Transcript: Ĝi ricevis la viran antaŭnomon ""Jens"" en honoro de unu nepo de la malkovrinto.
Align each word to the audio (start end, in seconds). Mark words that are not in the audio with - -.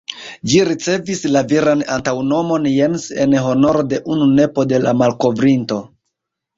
Ĝi 0.53 0.61
ricevis 0.69 1.21
la 1.35 1.43
viran 1.51 1.83
antaŭnomon 1.97 2.67
""Jens"" 2.77 3.07
en 3.27 3.39
honoro 3.47 3.87
de 3.95 4.03
unu 4.17 4.33
nepo 4.35 4.69
de 4.75 4.85
la 4.89 4.99
malkovrinto. 5.07 5.85